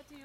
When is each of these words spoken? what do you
what 0.00 0.08
do 0.08 0.14
you 0.14 0.20